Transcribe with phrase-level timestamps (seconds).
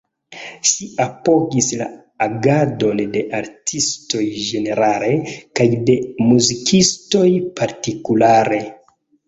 [0.67, 1.87] Ŝi apogis la
[2.27, 5.13] agadon de artistoj ĝenerale
[5.61, 6.01] kaj de
[6.33, 7.25] muzikistoj
[7.63, 8.63] partikulare.